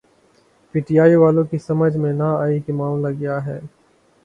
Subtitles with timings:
[0.75, 3.59] P T I والوں کی سمجھ میں نہ آئی کہ معاملہ کیا ہے۔